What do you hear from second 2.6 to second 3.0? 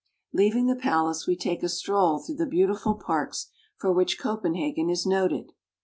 ful